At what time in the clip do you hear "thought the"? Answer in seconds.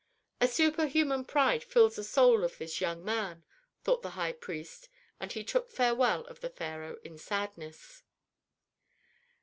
3.83-4.09